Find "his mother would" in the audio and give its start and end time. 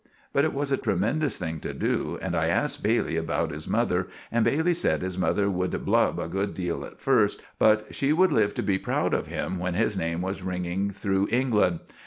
5.03-5.85